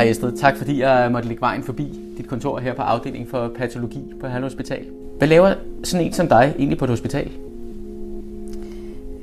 [0.00, 3.30] Hej Estrid, tak fordi jeg øh, måtte lægge vejen forbi dit kontor her på afdelingen
[3.30, 4.86] for patologi på Herlev Hospital.
[5.18, 7.30] Hvad laver sådan en som dig egentlig på et hospital?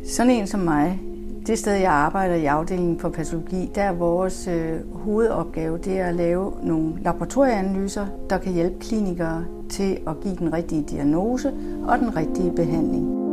[0.05, 0.99] Sådan en som mig,
[1.47, 6.05] det sted jeg arbejder i afdelingen for patologi, der er vores øh, hovedopgave, det er
[6.05, 11.53] at lave nogle laboratorieanalyser, der kan hjælpe klinikere til at give den rigtige diagnose
[11.87, 13.26] og den rigtige behandling.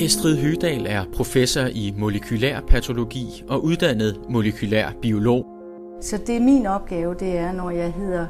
[0.00, 5.46] Estrid Høgdal er professor i molekylær patologi og uddannet molekylær biolog.
[6.00, 8.26] Så det er min opgave, det er, når jeg hedder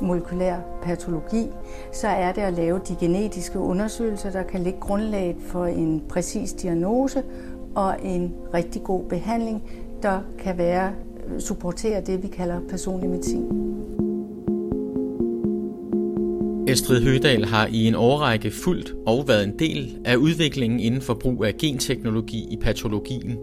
[0.00, 1.46] molekylær patologi,
[1.92, 6.52] så er det at lave de genetiske undersøgelser, der kan lægge grundlaget for en præcis
[6.52, 7.22] diagnose
[7.74, 9.62] og en rigtig god behandling,
[10.02, 10.92] der kan være
[11.38, 13.97] supportere det, vi kalder personlig medicin.
[16.68, 21.14] Estrid Høgdal har i en årrække fulgt og været en del af udviklingen inden for
[21.14, 23.36] brug af genteknologi i patologien.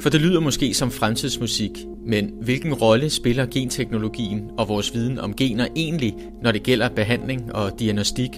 [0.00, 1.70] For det lyder måske som fremtidsmusik,
[2.06, 7.54] men hvilken rolle spiller genteknologien og vores viden om gener egentlig, når det gælder behandling
[7.54, 8.30] og diagnostik?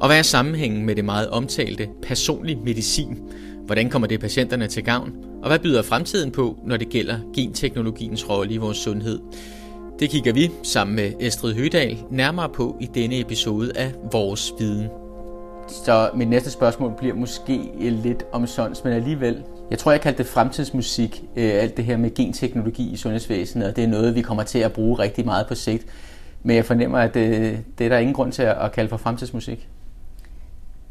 [0.00, 3.18] Og hvad er sammenhængen med det meget omtalte personlig medicin?
[3.66, 5.12] Hvordan kommer det patienterne til gavn?
[5.42, 9.18] Og hvad byder fremtiden på, når det gælder genteknologiens rolle i vores sundhed?
[9.98, 14.88] Det kigger vi sammen med Estrid Høgdal nærmere på i denne episode af Vores Viden.
[15.68, 19.44] Så mit næste spørgsmål bliver måske lidt omsonst, men alligevel.
[19.70, 23.76] Jeg tror, jeg kaldte det fremtidsmusik, øh, alt det her med genteknologi i sundhedsvæsenet, og
[23.76, 25.86] det er noget, vi kommer til at bruge rigtig meget på sigt.
[26.42, 28.96] Men jeg fornemmer, at det, øh, det er der ingen grund til at kalde for
[28.96, 29.68] fremtidsmusik.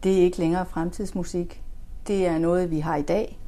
[0.03, 1.61] Det er ikke længere fremtidsmusik.
[2.07, 3.39] Det er noget, vi har i dag.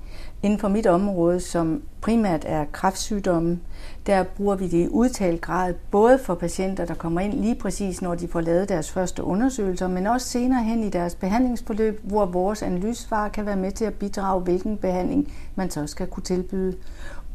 [0.43, 3.59] Inden for mit område, som primært er kræftsygdomme,
[4.05, 8.01] der bruger vi det i udtalt grad, både for patienter, der kommer ind lige præcis,
[8.01, 12.25] når de får lavet deres første undersøgelser, men også senere hen i deres behandlingsforløb, hvor
[12.25, 16.75] vores analysesvar kan være med til at bidrage, hvilken behandling man så skal kunne tilbyde.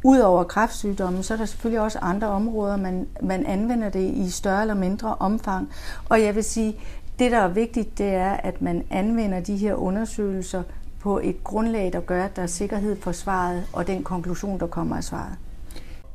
[0.03, 4.61] Udover kræftsygdomme, så er der selvfølgelig også andre områder, man, man anvender det i større
[4.61, 5.69] eller mindre omfang.
[6.09, 6.75] Og jeg vil sige,
[7.19, 10.63] det der er vigtigt, det er, at man anvender de her undersøgelser
[11.05, 14.67] på et grundlag, der gør, at der er sikkerhed for svaret og den konklusion, der
[14.67, 15.35] kommer af svaret.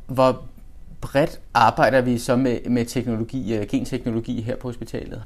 [0.06, 0.42] Hvor
[1.00, 5.22] bredt arbejder vi så med, med teknologi, øh, genteknologi her på hospitalet?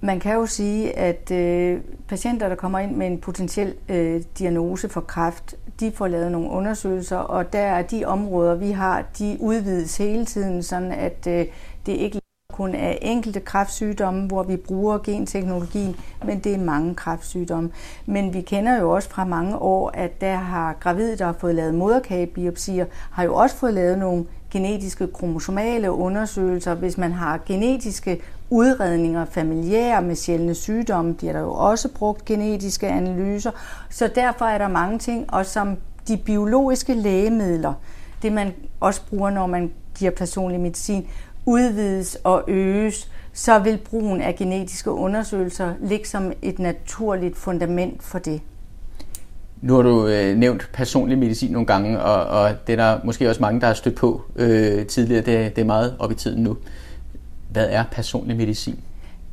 [0.00, 4.88] Man kan jo sige, at øh, patienter, der kommer ind med en potentiel øh, diagnose
[4.88, 9.36] for kræft, de får lavet nogle undersøgelser, og der er de områder, vi har, de
[9.40, 11.46] udvides hele tiden, sådan at øh,
[11.86, 12.20] det ikke
[12.56, 17.70] kun af enkelte kræftsygdomme, hvor vi bruger genteknologien, men det er mange kræftsygdomme.
[18.06, 21.54] Men vi kender jo også fra mange år, at der har gravide, der har fået
[21.54, 26.74] lavet moderkagebiopsier, har jo også fået lavet nogle genetiske kromosomale undersøgelser.
[26.74, 32.88] Hvis man har genetiske udredninger familiære med sjældne sygdomme, bliver der jo også brugt genetiske
[32.88, 33.50] analyser.
[33.90, 35.76] Så derfor er der mange ting, og som
[36.08, 37.72] de biologiske lægemidler,
[38.22, 41.08] det man også bruger, når man giver personlig medicin,
[41.46, 48.18] udvides og øges, så vil brugen af genetiske undersøgelser ligge som et naturligt fundament for
[48.18, 48.40] det.
[49.62, 53.28] Nu har du øh, nævnt personlig medicin nogle gange, og, og det er der måske
[53.28, 55.22] også mange, der har stødt på øh, tidligere.
[55.22, 56.56] Det, det er meget op i tiden nu.
[57.52, 58.80] Hvad er personlig medicin?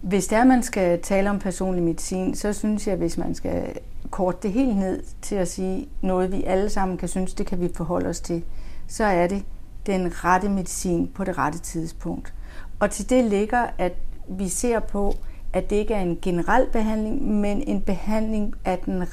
[0.02, 3.64] Hvis der man skal tale om personlig medicin, så synes jeg, hvis man skal
[4.10, 7.62] korte det helt ned til at sige noget, vi alle sammen kan synes, det kan
[7.62, 8.44] vi forholde os til,
[8.88, 9.44] så er det
[9.86, 12.34] den rette medicin på det rette tidspunkt.
[12.80, 13.94] Og til det ligger, at
[14.30, 15.16] vi ser på,
[15.54, 19.04] at det ikke er en generel behandling, men en behandling af den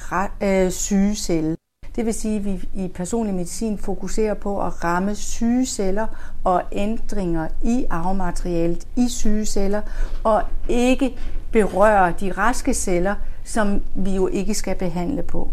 [0.41, 1.55] øh, syge celle.
[1.95, 6.07] Det vil sige, at vi i personlig medicin fokuserer på at ramme syge celler
[6.43, 9.81] og ændringer i arvematerialet i syge celler,
[10.23, 11.17] og ikke
[11.51, 15.51] berøre de raske celler, som vi jo ikke skal behandle på.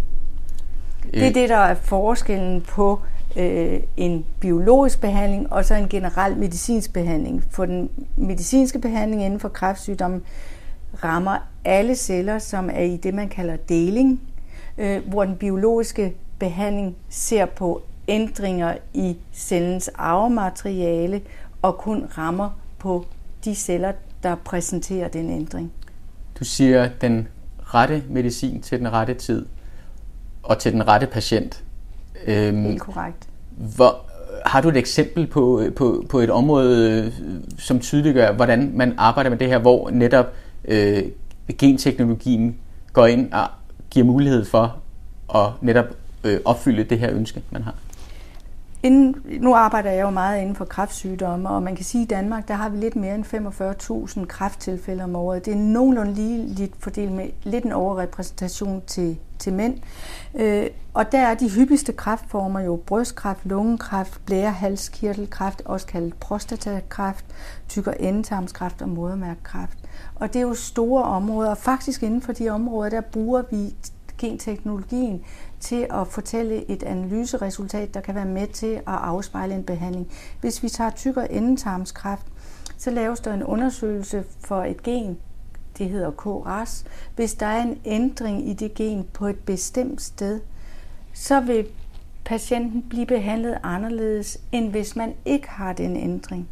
[1.02, 1.34] Det er øh.
[1.34, 3.17] det, der er forskellen på øh,
[3.96, 7.44] en biologisk behandling og så en generel medicinsk behandling.
[7.50, 10.22] For den medicinske behandling inden for kræftsygdom
[11.04, 14.20] rammer alle celler, som er i det, man kalder deling,
[14.78, 21.22] øh, hvor den biologiske behandling ser på ændringer i cellens arvemateriale
[21.62, 23.04] og kun rammer på
[23.44, 23.92] de celler,
[24.22, 25.72] der præsenterer den ændring.
[26.38, 27.28] Du siger den
[27.60, 29.46] rette medicin til den rette tid
[30.42, 31.64] og til den rette patient.
[32.26, 33.27] Øhm, Helt korrekt.
[33.58, 33.96] Hvor,
[34.46, 37.12] har du et eksempel på, på, på et område, øh,
[37.58, 40.26] som tydeliggør, hvordan man arbejder med det her, hvor netop
[40.64, 41.02] øh,
[41.58, 42.56] genteknologien
[42.92, 43.46] går ind og
[43.90, 44.76] giver mulighed for
[45.34, 45.86] at netop
[46.24, 47.74] øh, opfylde det her ønske, man har?
[48.82, 52.08] Inden, nu arbejder jeg jo meget inden for kræftsygdomme, og man kan sige, at i
[52.08, 53.24] Danmark der har vi lidt mere end
[54.18, 55.44] 45.000 kræfttilfælde om året.
[55.44, 59.78] Det er nogenlunde lige lidt fordelt med lidt en overrepræsentation til, til mænd.
[60.34, 67.24] Øh, og der er de hyppigste kræftformer jo brystkræft, lungekræft, blærehalskirtelkræft, også kaldet prostatakræft,
[67.68, 69.78] tykker endetarmskræft og modermærkekræft.
[70.14, 73.74] Og det er jo store områder, og faktisk inden for de områder, der bruger vi
[74.18, 75.24] genteknologien
[75.60, 80.12] til at fortælle et analyseresultat, der kan være med til at afspejle en behandling.
[80.40, 82.26] Hvis vi tager tyk- og endetarmskræft,
[82.76, 85.18] så laves der en undersøgelse for et gen,
[85.78, 86.84] det hedder KRAS.
[87.16, 90.40] Hvis der er en ændring i det gen på et bestemt sted,
[91.12, 91.66] så vil
[92.24, 96.48] patienten blive behandlet anderledes, end hvis man ikke har den ændring.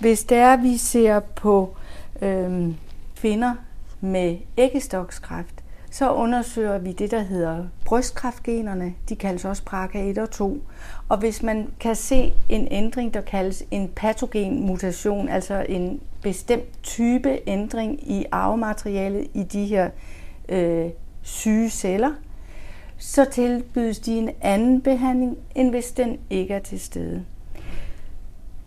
[0.00, 1.76] Hvis det er, at vi ser på
[2.22, 2.74] øh,
[3.16, 3.54] kvinder
[4.00, 5.59] med æggestokskræft,
[5.90, 8.94] så undersøger vi det, der hedder brystkræftgenerne.
[9.08, 10.62] De kaldes også BRCA1 og 2.
[11.08, 16.82] Og hvis man kan se en ændring, der kaldes en patogen mutation, altså en bestemt
[16.82, 19.90] type ændring i arvematerialet i de her
[20.48, 20.90] øh,
[21.22, 22.12] syge celler,
[22.98, 27.24] så tilbydes de en anden behandling, end hvis den ikke er til stede.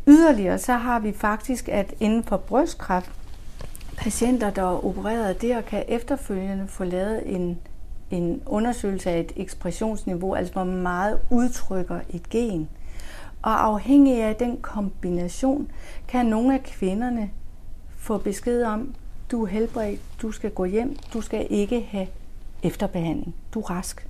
[0.08, 3.12] Yderligere så har vi faktisk, at inden for brystkræft,
[4.04, 7.60] patienter, der er opereret der, kan efterfølgende få lavet en,
[8.12, 12.70] en undersøgelse af et ekspressionsniveau, altså hvor meget udtrykker et gen.
[13.42, 15.72] Og afhængig af den kombination,
[16.08, 17.30] kan nogle af kvinderne
[17.98, 18.96] få besked om,
[19.32, 22.08] du er helbredt, du skal gå hjem, du skal ikke have
[22.64, 24.08] efterbehandling, du er rask.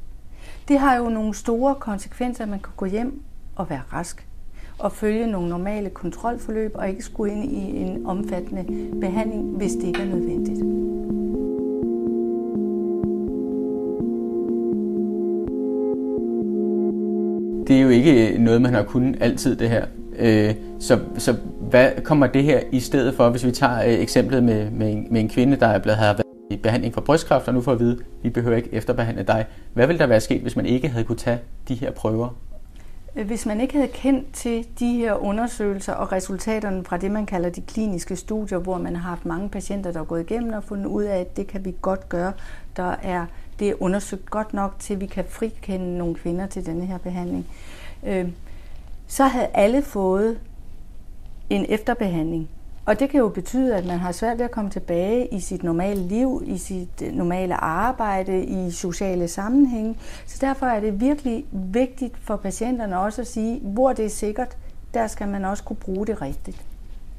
[0.67, 3.21] Det har jo nogle store konsekvenser, at man kan gå hjem
[3.55, 4.27] og være rask
[4.77, 8.65] og følge nogle normale kontrolforløb og ikke skulle ind i en omfattende
[9.01, 10.59] behandling, hvis det ikke er nødvendigt.
[17.67, 19.85] Det er jo ikke øh, noget, man har kunnet altid det her.
[20.19, 21.35] Øh, så, så
[21.69, 25.07] hvad kommer det her i stedet for, hvis vi tager øh, eksemplet med, med, en,
[25.11, 27.71] med en kvinde, der er blevet, har været i behandling for brystkræft, og nu får
[27.71, 29.45] at vide, at vi behøver ikke efterbehandle dig.
[29.73, 32.29] Hvad ville der være sket, hvis man ikke havde kunne tage de her prøver
[33.15, 37.25] Øh, hvis man ikke havde kendt til de her undersøgelser og resultaterne fra det, man
[37.25, 40.63] kalder de kliniske studier, hvor man har haft mange patienter, der er gået igennem og
[40.63, 42.33] fundet ud af, at det kan vi godt gøre,
[42.77, 43.25] der er,
[43.59, 46.97] det er undersøgt godt nok til, at vi kan frikende nogle kvinder til denne her
[46.97, 47.47] behandling,
[48.03, 48.29] øh,
[49.07, 50.39] så havde alle fået
[51.49, 52.49] en efterbehandling.
[52.85, 55.63] Og det kan jo betyde, at man har svært ved at komme tilbage i sit
[55.63, 59.95] normale liv, i sit øh, normale arbejde, i sociale sammenhænge.
[60.25, 64.57] Så derfor er det virkelig vigtigt for patienterne også at sige, hvor det er sikkert,
[64.93, 66.61] der skal man også kunne bruge det rigtigt.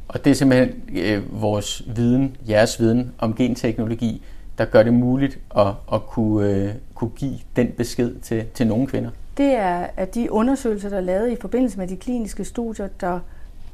[0.08, 4.22] Og det er simpelthen øh, vores viden, jeres viden om genteknologi,
[4.58, 8.86] der gør det muligt at, at kunne, øh, kunne give den besked til, til nogle
[8.86, 9.10] kvinder?
[9.36, 13.20] Det er at de undersøgelser, der er lavet i forbindelse med de kliniske studier, der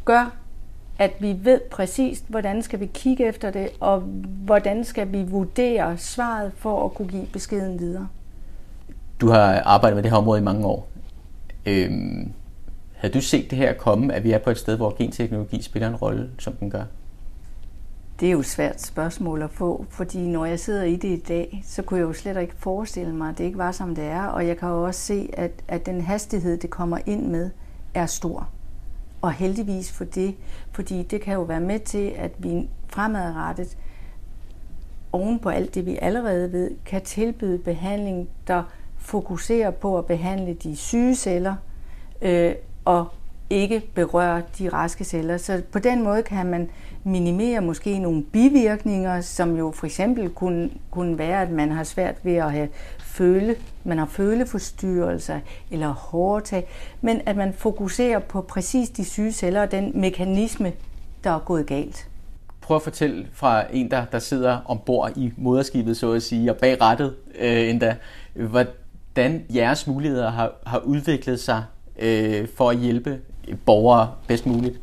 [0.04, 0.36] gør,
[1.00, 4.00] at vi ved præcist, hvordan skal vi kigge efter det, og
[4.44, 8.08] hvordan skal vi vurdere svaret for at kunne give beskeden videre.
[9.20, 10.88] Du har arbejdet med det her område i mange år.
[11.66, 12.32] Øhm,
[12.94, 15.88] havde du set det her komme, at vi er på et sted, hvor genteknologi spiller
[15.88, 16.84] en rolle, som den gør?
[18.20, 21.22] Det er jo et svært spørgsmål at få, fordi når jeg sidder i det i
[21.28, 24.04] dag, så kunne jeg jo slet ikke forestille mig, at det ikke var som det
[24.04, 24.24] er.
[24.24, 27.50] Og jeg kan jo også se, at, at den hastighed, det kommer ind med,
[27.94, 28.48] er stor.
[29.22, 30.34] Og heldigvis for det,
[30.72, 33.76] fordi det kan jo være med til, at vi fremadrettet,
[35.12, 38.62] oven på alt det, vi allerede ved, kan tilbyde behandling, der
[38.98, 41.54] fokuserer på at behandle de syge celler
[42.22, 43.06] øh, og
[43.50, 45.36] ikke berøre de raske celler.
[45.36, 46.70] Så på den måde kan man
[47.04, 52.14] minimere måske nogle bivirkninger, som jo for eksempel kunne, kunne være, at man har svært
[52.22, 52.68] ved at have
[53.10, 55.40] føle, man har føleforstyrrelser
[55.70, 56.68] eller hårdtag,
[57.00, 60.72] men at man fokuserer på præcis de syge celler og den mekanisme,
[61.24, 62.08] der er gået galt.
[62.60, 66.56] Prøv at fortælle fra en, der, der sidder ombord i moderskibet, så at sige, og
[66.56, 67.96] bag rettet øh, endda,
[68.34, 71.64] hvordan jeres muligheder har, har udviklet sig
[71.98, 73.20] øh, for at hjælpe
[73.66, 74.80] borgere bedst muligt?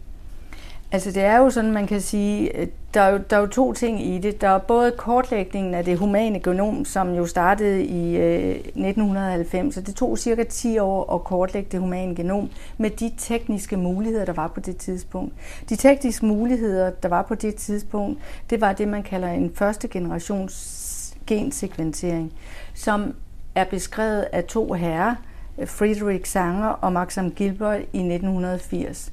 [0.91, 3.47] Altså det er jo sådan, man kan sige, øh, der er, jo, der er jo
[3.47, 4.41] to ting i det.
[4.41, 9.87] Der er både kortlægningen af det humane genom, som jo startede i øh, 1990, og
[9.87, 14.33] det tog cirka 10 år at kortlægge det humane genom med de tekniske muligheder, der
[14.33, 15.33] var på det tidspunkt.
[15.69, 19.87] De tekniske muligheder, der var på det tidspunkt, det var det, man kalder en første
[19.87, 20.87] generations
[21.27, 22.33] gensekventering,
[22.73, 23.13] som
[23.55, 25.15] er beskrevet af to herrer,
[25.57, 29.11] øh, Friedrich Sanger og Maxim Gilbert i 1980.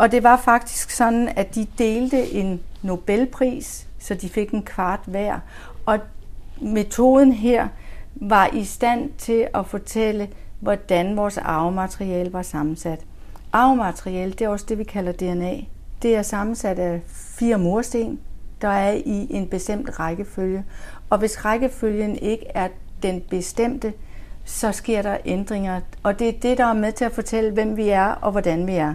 [0.00, 5.00] Og det var faktisk sådan, at de delte en Nobelpris, så de fik en kvart
[5.06, 5.38] hver.
[5.86, 5.98] Og
[6.60, 7.68] metoden her
[8.14, 10.28] var i stand til at fortælle,
[10.60, 13.00] hvordan vores arvemateriale var sammensat.
[13.52, 15.56] arvemateriale, det er også det, vi kalder DNA.
[16.02, 18.20] Det er sammensat af fire mursten,
[18.60, 20.64] der er i en bestemt rækkefølge.
[21.10, 22.68] Og hvis rækkefølgen ikke er
[23.02, 23.92] den bestemte,
[24.44, 25.80] så sker der ændringer.
[26.02, 28.66] Og det er det, der er med til at fortælle, hvem vi er og hvordan
[28.66, 28.94] vi er.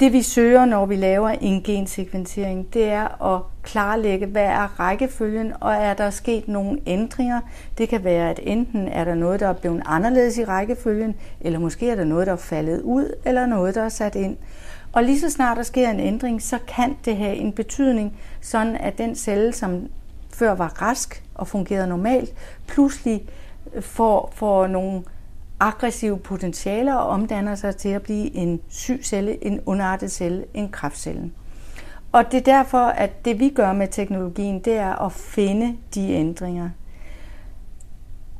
[0.00, 5.52] Det vi søger, når vi laver en gensekventering, det er at klarlægge, hvad er rækkefølgen,
[5.60, 7.40] og er der sket nogle ændringer.
[7.78, 11.58] Det kan være, at enten er der noget, der er blevet anderledes i rækkefølgen, eller
[11.58, 14.36] måske er der noget, der er faldet ud, eller noget, der er sat ind.
[14.92, 18.76] Og lige så snart der sker en ændring, så kan det have en betydning, sådan
[18.76, 19.88] at den celle, som
[20.32, 22.32] før var rask og fungerede normalt,
[22.66, 23.22] pludselig
[23.80, 25.02] får, får nogle
[25.60, 30.68] aggressive potentialer og omdanner sig til at blive en syg celle, en underartet celle, en
[30.68, 31.30] kræftcelle.
[32.12, 36.10] Og det er derfor, at det vi gør med teknologien, det er at finde de
[36.10, 36.70] ændringer.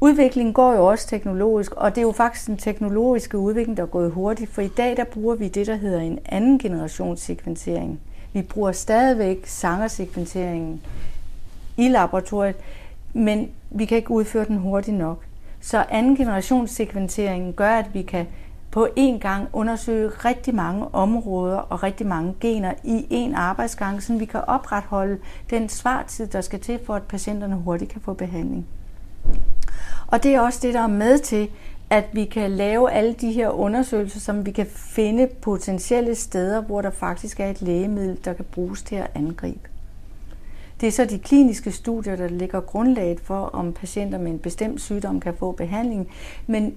[0.00, 3.86] Udviklingen går jo også teknologisk, og det er jo faktisk den teknologiske udvikling, der er
[3.86, 8.00] gået hurtigt, for i dag der bruger vi det, der hedder en anden generations sekventering.
[8.32, 10.80] Vi bruger stadigvæk sangersekventeringen
[11.76, 12.56] i laboratoriet,
[13.12, 15.24] men vi kan ikke udføre den hurtigt nok.
[15.60, 18.26] Så anden generations sekventering gør, at vi kan
[18.70, 24.18] på én gang undersøge rigtig mange områder og rigtig mange gener i én arbejdsgang, så
[24.18, 25.18] vi kan opretholde
[25.50, 28.66] den svartid, der skal til for, at patienterne hurtigt kan få behandling.
[30.06, 31.50] Og det er også det, der er med til,
[31.90, 36.82] at vi kan lave alle de her undersøgelser, som vi kan finde potentielle steder, hvor
[36.82, 39.69] der faktisk er et lægemiddel, der kan bruges til at angribe.
[40.80, 44.80] Det er så de kliniske studier, der ligger grundlaget for, om patienter med en bestemt
[44.80, 46.08] sygdom kan få behandling.
[46.46, 46.74] Men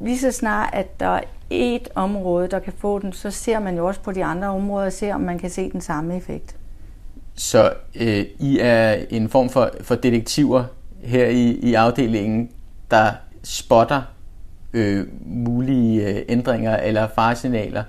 [0.00, 3.76] lige så snart, at der er et område, der kan få den, så ser man
[3.76, 6.56] jo også på de andre områder og ser, om man kan se den samme effekt.
[7.34, 10.64] Så øh, I er en form for, for detektiver
[11.02, 12.50] her i, i afdelingen,
[12.90, 13.12] der
[13.42, 14.02] spotter
[14.72, 17.82] øh, mulige øh, ændringer eller faresignaler,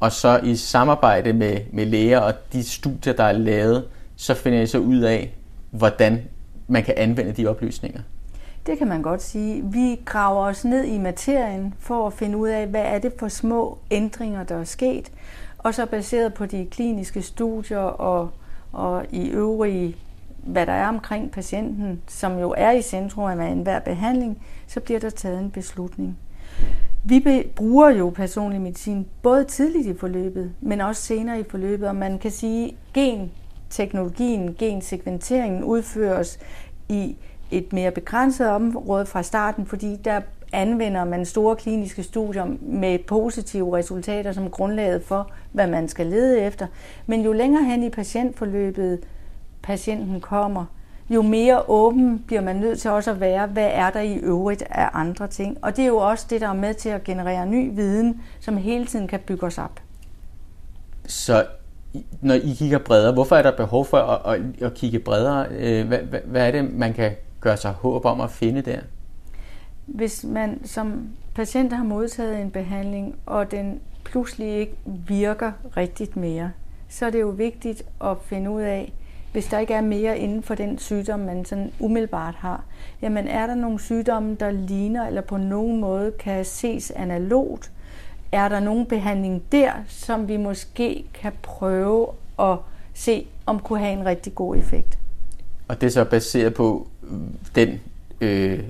[0.00, 3.84] og så i samarbejde med, med læger og de studier, der er lavet,
[4.18, 5.34] så finder jeg så ud af,
[5.70, 6.22] hvordan
[6.66, 8.00] man kan anvende de oplysninger.
[8.66, 9.64] Det kan man godt sige.
[9.64, 13.28] Vi graver os ned i materien for at finde ud af, hvad er det for
[13.28, 15.12] små ændringer, der er sket.
[15.58, 18.30] Og så baseret på de kliniske studier og,
[18.72, 19.96] og i øvrige,
[20.44, 25.00] hvad der er omkring patienten, som jo er i centrum af enhver behandling, så bliver
[25.00, 26.18] der taget en beslutning.
[27.04, 31.96] Vi bruger jo personlig medicin både tidligt i forløbet, men også senere i forløbet, og
[31.96, 33.30] man kan sige, at gen
[33.70, 36.38] teknologien, gensekventeringen, udføres
[36.88, 37.16] i
[37.50, 40.20] et mere begrænset område fra starten, fordi der
[40.52, 46.40] anvender man store kliniske studier med positive resultater som grundlaget for, hvad man skal lede
[46.40, 46.66] efter.
[47.06, 49.00] Men jo længere hen i patientforløbet
[49.62, 50.64] patienten kommer,
[51.10, 54.62] jo mere åben bliver man nødt til også at være, hvad er der i øvrigt
[54.70, 55.58] af andre ting.
[55.62, 58.56] Og det er jo også det, der er med til at generere ny viden, som
[58.56, 59.80] hele tiden kan bygge os op.
[61.06, 61.46] Så
[62.20, 65.46] når I kigger bredere, hvorfor er der behov for at, at, at kigge bredere?
[65.50, 68.78] Øh, hvad, hvad, hvad er det, man kan gøre sig håb om at finde der?
[69.86, 74.76] Hvis man som patient har modtaget en behandling, og den pludselig ikke
[75.08, 76.50] virker rigtigt mere,
[76.88, 78.92] så er det jo vigtigt at finde ud af,
[79.32, 82.64] hvis der ikke er mere inden for den sygdom, man sådan umiddelbart har,
[83.02, 87.72] jamen er der nogle sygdomme, der ligner eller på nogen måde kan ses analogt
[88.32, 92.06] er der nogen behandling der, som vi måske kan prøve
[92.38, 92.56] at
[92.94, 94.98] se, om kunne have en rigtig god effekt.
[95.68, 96.88] Og det er så baseret på
[97.54, 97.80] den,
[98.20, 98.60] øh,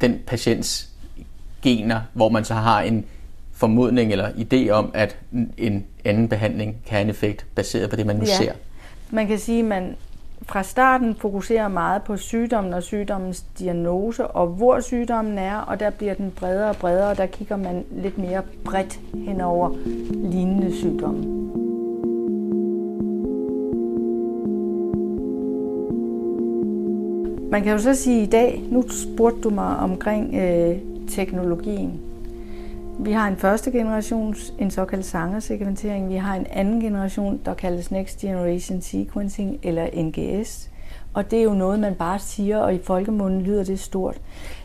[0.00, 0.90] den patients
[1.62, 3.04] gener, hvor man så har en
[3.52, 5.16] formodning eller idé om, at
[5.56, 8.36] en anden behandling kan have en effekt baseret på det, man nu ja.
[8.36, 8.52] ser.
[9.10, 9.96] Man kan sige, at man
[10.46, 15.90] fra starten fokuserer meget på sygdommen og sygdommens diagnose og hvor sygdommen er, og der
[15.90, 19.70] bliver den bredere og bredere, og der kigger man lidt mere bredt hen over
[20.30, 21.44] lignende sygdomme.
[27.50, 32.03] Man kan jo så sige i dag, nu spurgte du mig omkring øh, teknologien.
[32.98, 36.08] Vi har en første generations, en såkaldt sangersekventering.
[36.08, 40.70] Vi har en anden generation, der kaldes Next Generation Sequencing, eller NGS.
[41.14, 44.20] Og det er jo noget, man bare siger, og i folkemunden lyder det stort.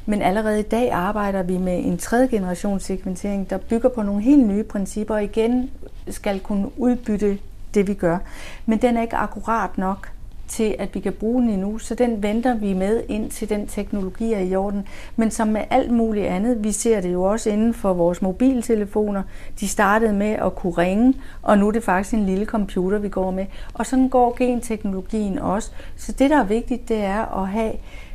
[0.05, 4.21] Men allerede i dag arbejder vi med en tredje generations sekventering, der bygger på nogle
[4.21, 5.69] helt nye principper, og igen
[6.07, 7.37] skal kunne udbytte
[7.73, 8.17] det, vi gør.
[8.65, 10.09] Men den er ikke akkurat nok
[10.49, 13.67] til, at vi kan bruge den endnu, så den venter vi med ind til den
[13.67, 14.87] teknologi er i orden.
[15.15, 19.23] Men som med alt muligt andet, vi ser det jo også inden for vores mobiltelefoner.
[19.59, 23.09] De startede med at kunne ringe, og nu er det faktisk en lille computer, vi
[23.09, 23.45] går med.
[23.73, 25.71] Og sådan går genteknologien også.
[25.97, 27.73] Så det, der er vigtigt, det er at have,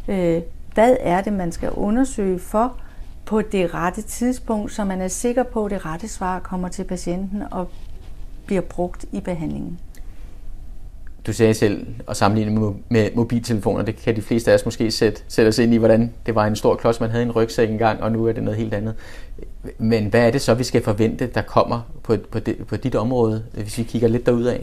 [0.09, 0.43] øh,
[0.75, 2.77] hvad er det, man skal undersøge for,
[3.25, 6.85] på det rette tidspunkt, så man er sikker på, at det rette svar kommer til
[6.85, 7.69] patienten og
[8.47, 9.79] bliver brugt i behandlingen.
[11.27, 15.23] Du sagde selv at sammenligne med mobiltelefoner, det kan de fleste af os måske sætte,
[15.29, 17.71] sætte os ind i, hvordan det var en stor klods, man havde i en rygsæk
[17.71, 18.95] engang, og nu er det noget helt andet.
[19.79, 22.95] Men hvad er det så, vi skal forvente, der kommer på, på, det, på dit
[22.95, 24.59] område, hvis vi kigger lidt derudad?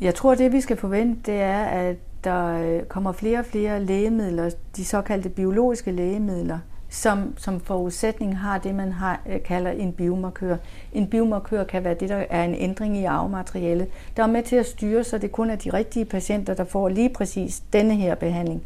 [0.00, 3.84] Jeg tror, det vi skal forvente, det er, at der øh, kommer flere og flere
[3.84, 6.58] lægemidler, de såkaldte biologiske lægemidler,
[6.88, 10.56] som, som forudsætning har det, man har, øh, kalder en biomarkør.
[10.92, 14.56] En biomarkør kan være det, der er en ændring i arvematerialet, der er med til
[14.56, 18.14] at styre, så det kun er de rigtige patienter, der får lige præcis denne her
[18.14, 18.62] behandling.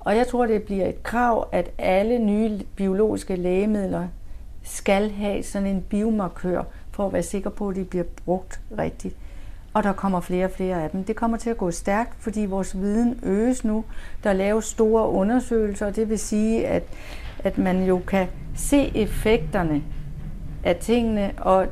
[0.00, 4.08] Og jeg tror, det bliver et krav, at alle nye biologiske lægemidler
[4.62, 9.16] skal have sådan en biomarkør, for at være sikker på, at de bliver brugt rigtigt.
[9.74, 11.04] Og der kommer flere og flere af dem.
[11.04, 13.84] Det kommer til at gå stærkt, fordi vores viden øges nu.
[14.24, 16.82] Der laves store undersøgelser, og det vil sige, at
[17.38, 18.26] at man jo kan
[18.56, 19.82] se effekterne
[20.64, 21.66] af tingene, og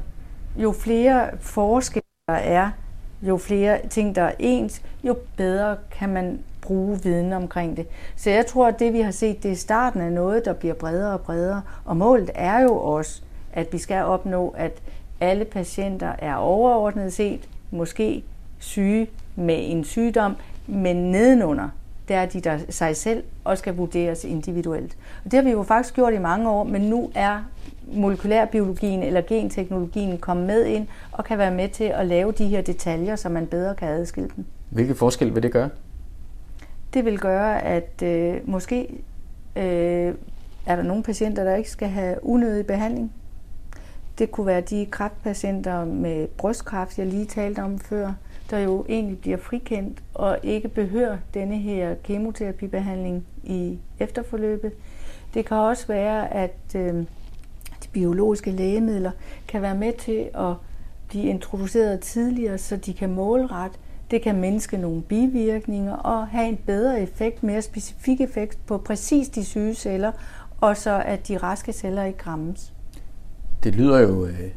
[0.57, 2.71] jo flere forskelle der er,
[3.23, 7.87] jo flere ting, der er ens, jo bedre kan man bruge viden omkring det.
[8.17, 10.75] Så jeg tror, at det vi har set, det er starten af noget, der bliver
[10.75, 11.63] bredere og bredere.
[11.85, 14.73] Og målet er jo også, at vi skal opnå, at
[15.21, 18.25] alle patienter er overordnet set måske
[18.59, 21.69] syge med en sygdom, men nedenunder
[22.09, 24.97] det er de der sig selv og skal vurderes individuelt.
[25.25, 27.45] Og det har vi jo faktisk gjort i mange år, men nu er
[27.93, 32.63] molekylærbiologien eller genteknologien kommet med ind og kan være med til at lave de her
[32.63, 34.45] detaljer, så man bedre kan adskille dem.
[34.71, 35.71] Hvilke forskel vil det gøre?
[36.95, 38.89] Det vil gøre, at øh, måske
[39.57, 40.15] øh,
[40.67, 43.13] er der nogle patienter, der ikke skal have unødig behandling.
[44.19, 48.13] Det kunne være de kræftpatienter med brystkræft, jeg lige talte om før
[48.51, 54.73] der jo egentlig bliver frikendt og ikke behøver denne her kemoterapibehandling i efterforløbet.
[55.35, 56.95] Det kan også være, at øh,
[57.83, 59.11] de biologiske lægemidler
[59.49, 60.55] kan være med til at
[61.09, 63.79] blive introduceret tidligere, så de kan målrette.
[64.11, 69.29] Det kan mindske nogle bivirkninger og have en bedre effekt, mere specifik effekt på præcis
[69.29, 70.13] de syge celler,
[70.61, 72.73] og så at de raske celler ikke rammes.
[73.65, 74.51] Det lyder jo øh,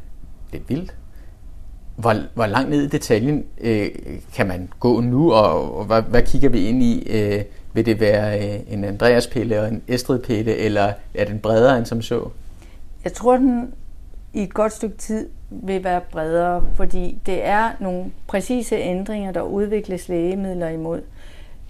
[0.52, 0.96] lidt vildt.
[1.96, 3.90] Hvor, hvor langt ned i detaljen øh,
[4.34, 7.06] kan man gå nu, og, og hvad, hvad kigger vi ind i?
[7.10, 11.86] Øh, vil det være øh, en Andreas-pille og en Estrid-pille, eller er den bredere end
[11.86, 12.28] som så?
[13.04, 13.72] Jeg tror, den
[14.32, 19.42] i et godt stykke tid vil være bredere, fordi det er nogle præcise ændringer, der
[19.42, 21.00] udvikles lægemidler imod.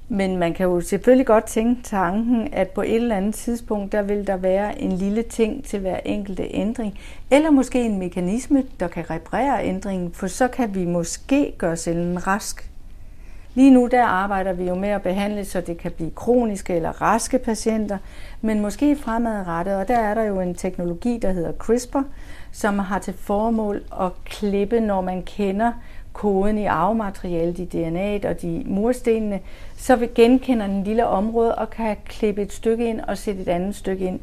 [0.08, 4.02] Men man kan jo selvfølgelig godt tænke tanken, at på et eller andet tidspunkt, der
[4.02, 6.98] vil der være en lille ting til hver enkelte ændring.
[7.30, 12.26] Eller måske en mekanisme, der kan reparere ændringen, for så kan vi måske gøre cellen
[12.26, 12.70] rask.
[13.54, 17.02] Lige nu der arbejder vi jo med at behandle, så det kan blive kroniske eller
[17.02, 17.98] raske patienter,
[18.40, 22.02] men måske fremadrettet, og der er der jo en teknologi, der hedder CRISPR,
[22.52, 25.72] som har til formål at klippe, når man kender
[26.16, 29.40] koden i arvematerialet, i DNA'et og de murstenene,
[29.76, 33.48] så vi genkender den lille område og kan klippe et stykke ind og sætte et
[33.48, 34.20] andet stykke ind.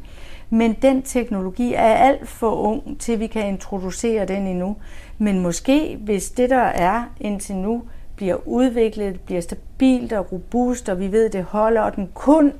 [0.50, 4.76] Men den teknologi er alt for ung, til vi kan introducere den endnu.
[5.18, 7.82] Men måske, hvis det der er indtil nu,
[8.16, 12.52] bliver udviklet, bliver stabilt og robust, og vi ved, det holder, og den kun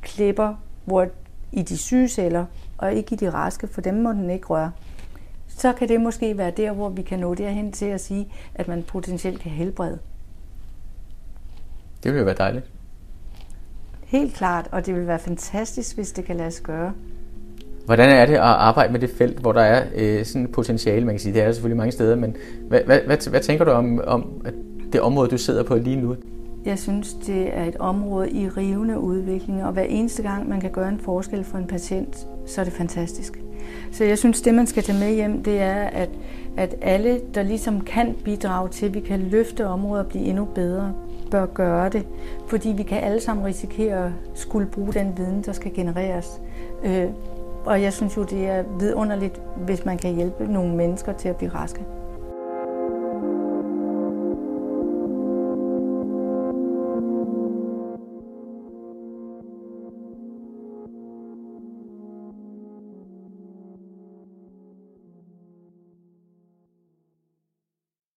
[0.00, 1.06] klipper hvor
[1.52, 2.44] i de syge celler,
[2.78, 4.72] og ikke i de raske, for dem må den ikke røre
[5.56, 8.68] så kan det måske være der, hvor vi kan nå derhen til at sige, at
[8.68, 9.98] man potentielt kan helbrede.
[12.02, 12.64] Det vil jo være dejligt.
[14.04, 16.92] Helt klart, og det vil være fantastisk, hvis det kan lade sig gøre.
[17.84, 21.06] Hvordan er det at arbejde med det felt, hvor der er øh, sådan et potentiale,
[21.06, 22.36] man kan sige, det er der selvfølgelig mange steder, men
[22.68, 24.46] hvad, hvad, hvad, hvad tænker du om, om
[24.92, 26.16] det område, du sidder på lige nu?
[26.64, 30.70] Jeg synes, det er et område i rivende udvikling, og hver eneste gang, man kan
[30.70, 33.42] gøre en forskel for en patient, så er det fantastisk.
[33.92, 36.08] Så jeg synes, det man skal tage med hjem, det er, at,
[36.56, 40.44] at alle, der ligesom kan bidrage til, at vi kan løfte området og blive endnu
[40.44, 40.92] bedre,
[41.30, 42.06] bør gøre det.
[42.48, 46.40] Fordi vi kan alle sammen risikere at skulle bruge den viden, der skal genereres.
[46.84, 47.06] Øh,
[47.64, 51.36] og jeg synes jo, det er vidunderligt, hvis man kan hjælpe nogle mennesker til at
[51.36, 51.80] blive raske.